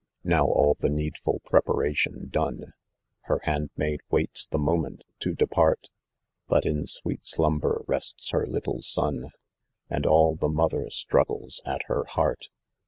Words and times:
Sow, 0.27 0.71
an 0.71 0.75
the 0.79 0.89
needful 0.89 1.41
preparation 1.45 2.29
done, 2.29 2.73
Her 3.25 3.37
handmaid 3.43 3.99
waits 4.09 4.47
the 4.47 4.57
moment 4.57 5.03
to 5.19 5.35
depart; 5.35 5.91
But 6.47 6.65
in 6.65 6.87
sweet 6.87 7.23
slumber 7.23 7.83
rests 7.87 8.31
her 8.31 8.47
little 8.47 8.81
son,' 8.81 9.29
And 9.91 10.07
ail 10.07 10.33
the 10.39 10.49
mother 10.49 10.89
straggle, 10.89 11.47
at 11.67 11.83
her 11.83 12.05
heart. 12.05 12.49